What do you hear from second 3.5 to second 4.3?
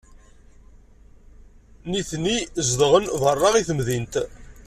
i temdint.